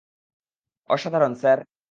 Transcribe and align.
অসাধারণ, 0.89 1.33
স্যার! 1.41 1.59